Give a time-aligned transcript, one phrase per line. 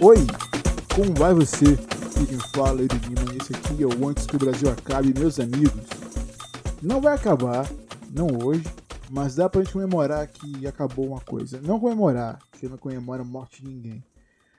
[0.00, 0.16] Oi,
[0.94, 1.64] como vai você?
[1.64, 5.38] Aqui quem fala é Lima, esse aqui é o Antes que o Brasil Acabe, meus
[5.38, 5.86] amigos.
[6.82, 7.70] Não vai acabar,
[8.10, 8.64] não hoje,
[9.08, 11.60] mas dá pra gente comemorar que acabou uma coisa.
[11.60, 14.04] Não comemorar, que não comemora a morte de ninguém.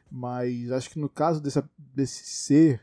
[0.09, 2.81] Mas acho que no caso dessa, desse ser,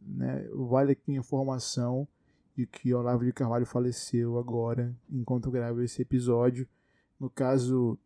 [0.00, 2.06] né, vale aqui a informação
[2.56, 6.68] de que Olavo de Carvalho faleceu agora, enquanto gravo esse episódio.
[7.18, 7.98] No caso,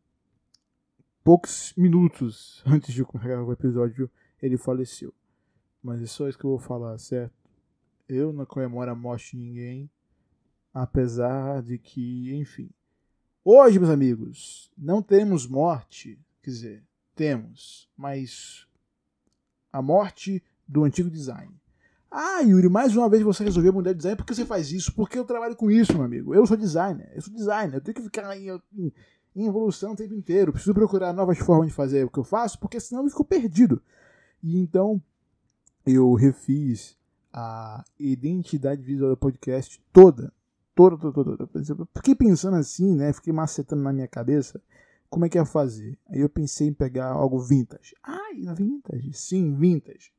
[1.29, 4.11] poucos minutos antes de começar o episódio,
[4.41, 5.13] ele faleceu.
[5.83, 7.35] Mas é só isso que eu vou falar, certo?
[8.09, 9.91] Eu não comemoro a morte de ninguém,
[10.73, 12.71] apesar de que, enfim.
[13.45, 16.85] Hoje, meus amigos, não temos morte, quer dizer,
[17.15, 18.67] temos, mas
[19.71, 21.55] a morte do antigo design.
[22.11, 24.17] Ah, Yuri, mais uma vez você resolveu mudar de design.
[24.17, 24.95] Por que você faz isso?
[24.95, 26.35] Porque eu trabalho com isso, meu amigo.
[26.35, 27.13] Eu sou designer.
[27.15, 27.75] Eu sou designer.
[27.75, 28.49] Eu tenho que ficar em,
[29.43, 30.53] em, evolução o tempo inteiro.
[30.53, 33.83] Preciso procurar novas formas de fazer o que eu faço, porque senão eu fico perdido.
[34.43, 35.01] E então
[35.87, 36.97] eu refiz
[37.33, 40.33] a identidade visual do podcast toda.
[40.75, 41.89] Toda, toda, toda.
[41.97, 43.13] Fiquei pensando assim, né?
[43.13, 44.63] Fiquei macetando na minha cabeça
[45.11, 45.99] como é que ia fazer.
[46.09, 47.95] Aí eu pensei em pegar algo vintage.
[48.03, 49.13] Ai, vintage?
[49.13, 50.13] Sim, vintage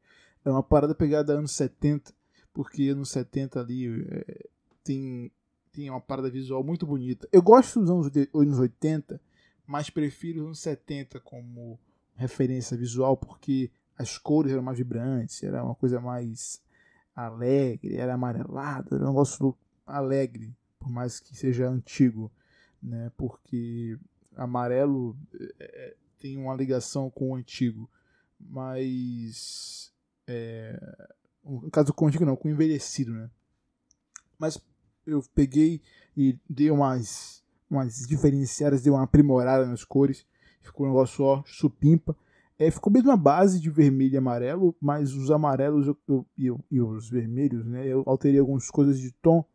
[0.43, 2.13] é uma parada pegada anos 70,
[2.53, 4.49] porque anos 70 ali é,
[4.83, 5.31] tem,
[5.79, 7.25] tem uma parada visual muito bonita.
[7.31, 9.21] Eu gosto dos anos, anos 80,
[9.65, 11.79] mas prefiro os anos 70 como
[12.15, 16.61] referência visual, porque as cores eram mais vibrantes, era uma coisa mais
[17.15, 19.55] alegre, era amarelado, era um negócio
[19.87, 22.29] alegre, por mais que seja antigo,
[22.83, 23.09] né?
[23.15, 23.97] Porque
[24.35, 25.17] amarelo
[25.59, 27.89] é, tem uma ligação com o antigo,
[28.37, 29.93] mas
[30.27, 30.77] é,
[31.41, 33.29] no caso com antigo não, com envelhecido, né?
[34.37, 34.61] Mas
[35.09, 35.81] eu peguei
[36.15, 40.25] e dei umas, umas diferenciadas, dei uma aprimorada nas cores,
[40.61, 42.15] ficou um negócio ó, supimpa.
[42.57, 46.65] É, ficou mesmo uma base de vermelho e amarelo, mas os amarelos eu, eu, eu,
[46.69, 47.87] e os vermelhos, né?
[47.87, 49.45] Eu alterei algumas coisas de tom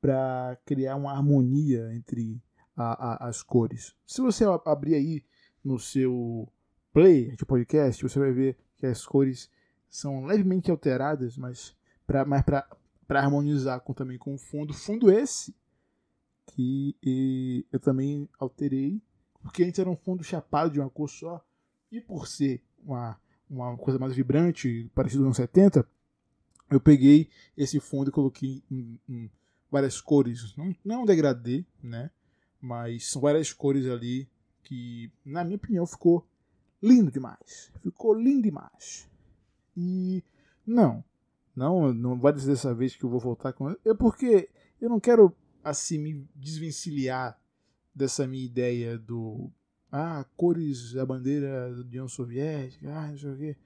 [0.00, 2.42] para criar uma harmonia entre
[2.76, 3.94] a, a, as cores.
[4.04, 5.22] Se você abrir aí
[5.62, 6.48] no seu
[6.92, 9.48] play de podcast, você vai ver que as cores
[9.88, 12.66] são levemente alteradas, mas para
[13.10, 14.72] para harmonizar com, também com o fundo.
[14.72, 15.52] Fundo esse
[16.46, 19.02] que e, eu também alterei,
[19.42, 21.44] porque antes era um fundo chapado de uma cor só,
[21.90, 23.20] e por ser uma,
[23.50, 25.84] uma coisa mais vibrante, parecido com 70,
[26.70, 29.28] eu peguei esse fundo e coloquei em, em
[29.68, 30.56] várias cores.
[30.56, 32.12] Não, não é degradê, né?
[32.60, 34.28] Mas são várias cores ali
[34.62, 36.24] que, na minha opinião, ficou
[36.80, 37.72] lindo demais.
[37.82, 39.10] Ficou lindo demais.
[39.76, 40.22] E
[40.64, 41.02] não,
[41.54, 44.48] não, não vai dizer dessa vez que eu vou voltar com é porque
[44.80, 47.38] eu não quero assim me desvencilhar
[47.94, 49.50] dessa minha ideia do
[49.90, 53.56] ah, cores da bandeira da União Soviética, ah, não sei o quê.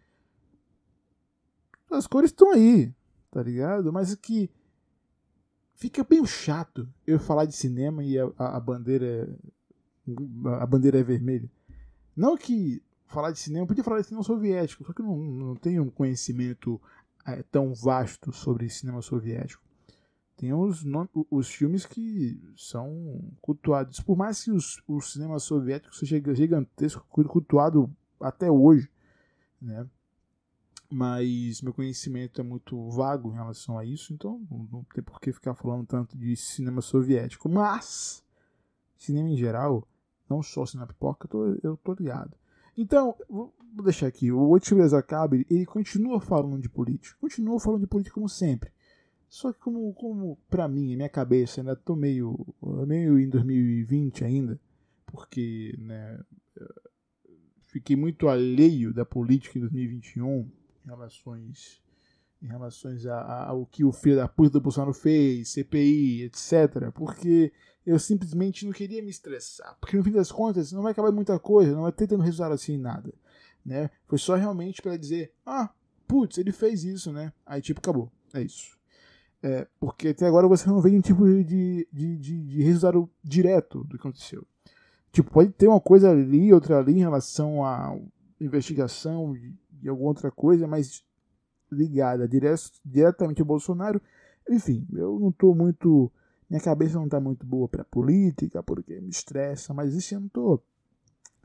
[1.91, 2.93] As cores estão aí,
[3.31, 3.93] tá ligado?
[3.93, 4.51] Mas é que
[5.75, 9.28] fica bem chato eu falar de cinema e a, a, a bandeira
[10.61, 11.51] a bandeira é vermelha.
[12.16, 15.16] Não que falar de cinema, eu podia falar de cinema soviético, só que eu não,
[15.16, 16.81] não tenho um conhecimento
[17.27, 19.62] é, tão vasto sobre cinema soviético.
[20.37, 20.85] Tem os,
[21.31, 27.95] os filmes que são cultuados, por mais que os, o cinema soviético seja gigantesco, cultuado
[28.21, 28.91] até hoje,
[29.61, 29.89] né?
[30.91, 34.41] mas meu conhecimento é muito vago em relação a isso, então
[34.71, 37.49] não tem por que ficar falando tanto de cinema soviético.
[37.49, 38.25] Mas,
[38.97, 39.87] cinema em geral,
[40.29, 42.37] não só cinema pipoca, eu tô, eu tô ligado.
[42.77, 43.53] Então, vou
[43.85, 48.28] deixar aqui, o Oitibres Acabe, ele continua falando de política, continua falando de política como
[48.28, 48.71] sempre.
[49.28, 52.39] Só que como, como para mim, minha cabeça, ainda tô meio,
[52.87, 54.60] meio em 2020 ainda,
[55.07, 56.21] porque, né,
[57.63, 60.48] fiquei muito alheio da política em 2021
[60.84, 61.83] em relações
[62.45, 66.93] em relações ao que o filho da puta do Bolsonaro fez, CPI, etc.
[66.95, 67.51] Porque
[67.86, 69.77] eu simplesmente não queria me estressar.
[69.81, 72.53] Porque no fim das contas não vai acabar muita coisa, não vai ter tendo resultado
[72.53, 73.13] assim nada.
[73.65, 73.91] Né?
[74.07, 75.71] Foi só realmente para dizer, ah,
[76.07, 77.33] putz, ele fez isso, né?
[77.47, 78.10] Aí tipo, acabou.
[78.33, 78.77] É isso.
[79.42, 83.84] É, porque até agora você não vê nenhum tipo de, de, de, de resultado direto
[83.84, 84.47] do que aconteceu.
[85.13, 87.97] Tipo, pode ter uma coisa ali, outra ali em relação à
[88.41, 91.04] investigação e alguma outra coisa, mas
[91.71, 92.28] ligada
[92.84, 94.01] diretamente ao Bolsonaro.
[94.48, 96.10] Enfim, eu não estou muito.
[96.49, 100.61] Minha cabeça não está muito boa para política, porque me estressa, mas esse ano tô,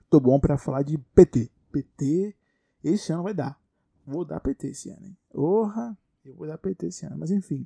[0.09, 1.49] tô bom para falar de PT.
[1.71, 2.35] PT,
[2.83, 3.59] esse ano vai dar.
[4.05, 5.17] Vou dar PT esse ano, hein?
[5.31, 7.17] Porra, eu vou dar PT esse ano.
[7.17, 7.65] Mas enfim,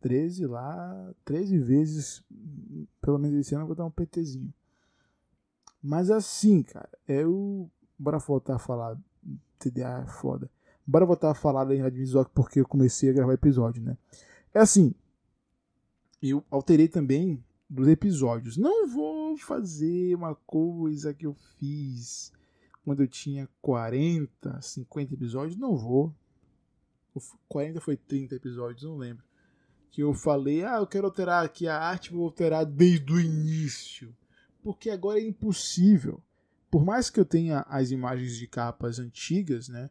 [0.00, 2.24] 13 lá, 13 vezes,
[3.00, 4.52] pelo menos esse ano eu vou dar um PTzinho.
[5.82, 7.70] Mas assim, cara, eu.
[8.00, 8.96] Bora voltar a falar
[9.58, 10.48] TDA é foda.
[10.86, 13.98] Bora voltar a falar da Radmizok porque eu comecei a gravar episódio, né?
[14.54, 14.94] É assim,
[16.22, 18.56] eu alterei também dos episódios.
[18.56, 22.32] Não vou fazer uma coisa que eu fiz
[22.84, 25.58] quando eu tinha 40, 50 episódios.
[25.58, 26.14] Não vou.
[27.48, 29.24] 40 foi 30 episódios, não lembro.
[29.90, 34.14] Que eu falei, ah, eu quero alterar aqui a arte, vou alterar desde o início.
[34.62, 36.22] Porque agora é impossível.
[36.70, 39.90] Por mais que eu tenha as imagens de capas antigas, né?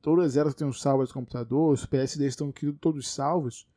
[0.00, 3.68] Todas elas têm um salvo no computador, os PSDs estão aqui todos salvos.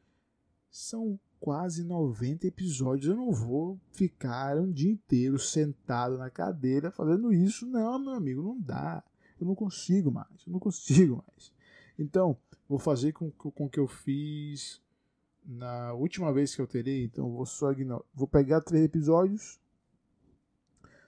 [0.69, 3.07] São quase 90 episódios.
[3.07, 7.67] Eu não vou ficar um dia inteiro sentado na cadeira fazendo isso.
[7.67, 9.03] Não, meu amigo, não dá.
[9.39, 10.43] Eu não consigo mais.
[10.47, 11.53] Eu não consigo mais.
[11.99, 12.35] Então,
[12.67, 14.81] vou fazer com, com que eu fiz
[15.45, 17.03] na última vez que eu terei.
[17.03, 18.03] Então, vou só ignorar.
[18.11, 19.59] Vou pegar três episódios.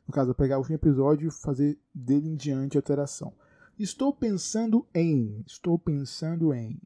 [0.07, 3.33] No caso, vou pegar o último episódio e fazer dele em diante alteração.
[3.79, 5.43] Estou pensando em.
[5.47, 6.79] Estou pensando em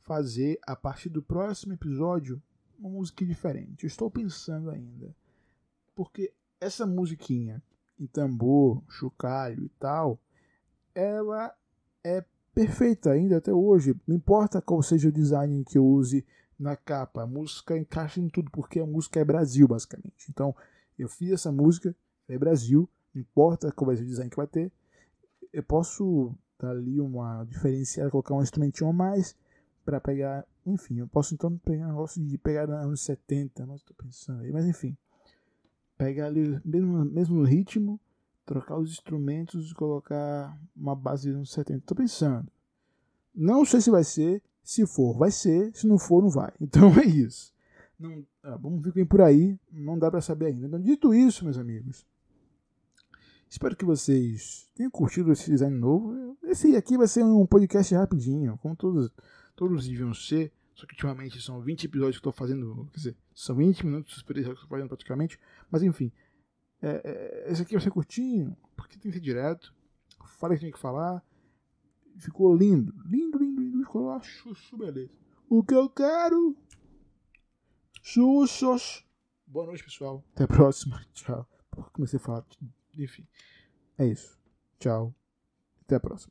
[0.00, 2.42] fazer a partir do próximo episódio
[2.80, 3.84] uma música diferente.
[3.84, 5.14] Eu estou pensando ainda.
[5.94, 7.62] Porque essa musiquinha
[7.98, 10.18] em tambor, chocalho e tal,
[10.94, 11.54] ela
[12.02, 12.24] é
[12.54, 13.94] perfeita ainda até hoje.
[14.06, 16.24] Não importa qual seja o design que eu use
[16.58, 20.26] na capa, a música encaixa em tudo, porque a música é Brasil, basicamente.
[20.28, 20.54] Então,
[20.98, 21.94] eu fiz essa música,
[22.28, 24.72] é Brasil, não importa qual vai ser o design que vai ter.
[25.52, 29.36] Eu posso dar ali uma diferenciada, colocar um instrumentinho a mais
[29.84, 33.96] para pegar enfim, eu posso então pegar um negócio de pegar anos 70, mas estou
[33.96, 34.52] pensando aí.
[34.52, 34.96] Mas enfim,
[35.96, 38.00] pegar ali mesmo, mesmo ritmo,
[38.44, 41.78] trocar os instrumentos e colocar uma base de anos 70.
[41.78, 42.50] Estou pensando.
[43.34, 44.42] Não sei se vai ser.
[44.62, 45.74] Se for, vai ser.
[45.74, 46.52] Se não for, não vai.
[46.60, 47.52] Então é isso.
[47.98, 49.58] Não, ah, vamos ver quem por aí.
[49.70, 50.66] Não dá para saber ainda.
[50.66, 52.06] Então, dito isso, meus amigos.
[53.48, 56.36] Espero que vocês tenham curtido esse design novo.
[56.44, 59.10] Esse aqui vai ser um podcast rapidinho, como todos,
[59.60, 60.50] todos deviam ser.
[60.74, 62.88] Só que ultimamente são 20 episódios que eu tô fazendo.
[62.92, 65.38] Quer dizer, são 20 minutos de experiência que eu tô fazendo praticamente.
[65.70, 66.10] Mas enfim.
[66.80, 69.74] É, é, esse aqui vai ser curtinho, porque tem que ser direto.
[70.38, 71.22] Falei que tinha que falar.
[72.16, 72.94] Ficou lindo.
[73.04, 73.78] Lindo, lindo, lindo.
[73.80, 75.12] Ficou lá, chuchu, beleza.
[75.46, 76.56] O que eu quero.
[78.02, 79.04] Xuxos.
[79.46, 80.24] Boa noite, pessoal.
[80.32, 81.04] Até a próxima.
[81.12, 81.46] Tchau.
[81.92, 82.46] Comecei a falar.
[82.96, 83.26] Enfim.
[83.98, 84.38] É isso.
[84.78, 85.14] Tchau.
[85.82, 86.18] Até a próxima.